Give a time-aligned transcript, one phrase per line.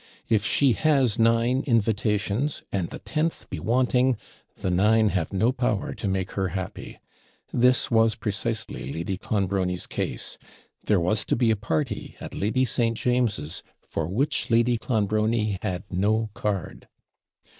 [0.27, 4.17] If she has nine invitations, and the tenth be wanting,
[4.55, 6.99] the nine have no power to make her happy.
[7.53, 10.39] This was precisely Lady Clonbrony's case
[10.83, 12.97] there was to be a party at Lady St.
[12.97, 16.87] James's, for which Lady Clonbrony had no card.